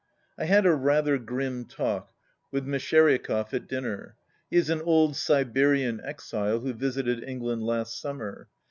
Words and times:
I 0.35 0.45
HAD 0.45 0.65
a 0.65 0.71
rather 0.73 1.19
grim 1.19 1.65
talk 1.65 2.11
with 2.51 2.65
Meshtcheriakov 2.65 3.53
at 3.53 3.67
dinner. 3.67 4.15
He 4.49 4.57
is 4.57 4.71
an 4.71 4.81
old 4.81 5.15
Siberian 5.15 6.01
exile, 6.03 6.61
who 6.61 6.73
visited 6.73 7.23
England 7.23 7.61
last 7.61 8.01
summer. 8.01 8.49